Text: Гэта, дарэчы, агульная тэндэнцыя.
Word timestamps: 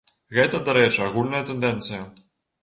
Гэта, 0.37 0.61
дарэчы, 0.69 1.01
агульная 1.09 1.43
тэндэнцыя. 1.51 2.01